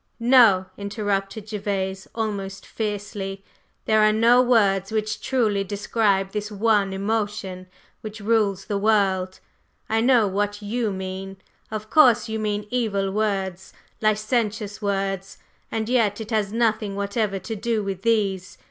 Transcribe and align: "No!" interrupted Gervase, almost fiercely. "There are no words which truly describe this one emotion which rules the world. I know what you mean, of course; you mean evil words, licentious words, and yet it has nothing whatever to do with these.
"No!" 0.19 0.65
interrupted 0.79 1.51
Gervase, 1.51 2.07
almost 2.15 2.65
fiercely. 2.65 3.43
"There 3.85 4.01
are 4.01 4.11
no 4.11 4.41
words 4.41 4.91
which 4.91 5.21
truly 5.21 5.63
describe 5.63 6.31
this 6.31 6.51
one 6.51 6.91
emotion 6.91 7.67
which 8.01 8.19
rules 8.19 8.65
the 8.65 8.79
world. 8.79 9.39
I 9.87 10.01
know 10.01 10.25
what 10.27 10.59
you 10.59 10.91
mean, 10.91 11.37
of 11.69 11.91
course; 11.91 12.27
you 12.27 12.39
mean 12.39 12.65
evil 12.71 13.11
words, 13.11 13.73
licentious 14.01 14.81
words, 14.81 15.37
and 15.71 15.87
yet 15.87 16.19
it 16.19 16.31
has 16.31 16.51
nothing 16.51 16.95
whatever 16.95 17.37
to 17.37 17.55
do 17.55 17.83
with 17.83 18.01
these. 18.01 18.57